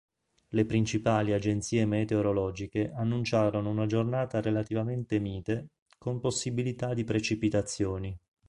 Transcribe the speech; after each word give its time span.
Le 0.47 0.65
principali 0.65 1.31
agenzie 1.31 1.85
meteorologiche 1.85 2.91
annunciarono 2.91 3.69
una 3.69 3.85
giornata 3.85 4.41
relativamente 4.41 5.19
mite, 5.19 5.67
con 5.99 6.19
possibilità 6.19 6.95
di 6.95 7.03
precipitazioni. 7.03 8.17